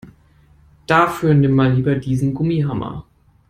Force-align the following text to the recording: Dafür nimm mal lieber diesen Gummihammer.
Dafür 0.87 1.35
nimm 1.35 1.51
mal 1.51 1.73
lieber 1.75 1.93
diesen 1.93 2.33
Gummihammer. 2.33 3.05